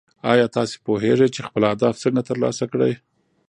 [0.31, 2.93] ایا تاسو پوهېږئ چې خپل اهداف څنګه ترلاسه کړئ؟